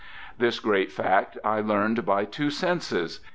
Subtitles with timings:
[0.39, 3.19] This grand fact I learned by two senses.